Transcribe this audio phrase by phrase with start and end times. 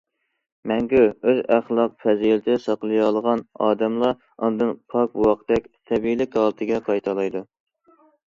[0.69, 1.01] مەڭگۈ
[1.31, 4.09] ئۆز ئەخلاق- پەزىلىتىنى ساقلىيالىغان ئادەملا
[4.47, 7.47] ئاندىن پاك بوۋاقتەك تەبىئىيلىك ھالىتىگە قايتالايدۇ.